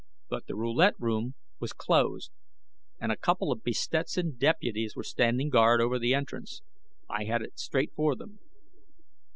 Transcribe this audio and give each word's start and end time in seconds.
But 0.31 0.47
the 0.47 0.55
roulette 0.55 0.99
room 0.99 1.35
was 1.59 1.73
closed, 1.73 2.31
and 2.99 3.11
a 3.11 3.15
couple 3.15 3.51
of 3.51 3.61
be 3.63 3.71
Stetsoned 3.71 4.39
deputies 4.39 4.95
were 4.95 5.03
standing 5.03 5.49
guard 5.49 5.79
over 5.79 5.99
the 5.99 6.15
entrance. 6.15 6.63
I 7.07 7.25
headed 7.25 7.59
straight 7.59 7.93
for 7.93 8.15
them. 8.15 8.39